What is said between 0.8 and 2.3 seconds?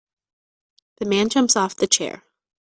The man jumps off the chair.